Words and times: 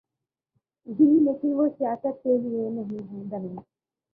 گی 0.87 1.09
لیکن 1.19 1.51
وہ 1.53 1.67
سیاست 1.77 2.23
کے 2.23 2.37
لئے 2.37 2.69
نہیں 2.69 3.23
بنے۔ 3.29 3.55